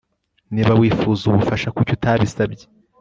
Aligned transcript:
Niba 0.53 0.71
wifuzaga 0.79 1.29
ubufasha 1.33 1.73
kuki 1.75 1.91
utabisabye 1.97 2.65